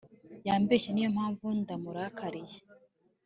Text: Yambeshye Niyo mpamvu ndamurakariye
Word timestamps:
Yambeshye 0.47 0.89
Niyo 0.91 1.09
mpamvu 1.15 1.45
ndamurakariye 1.59 2.57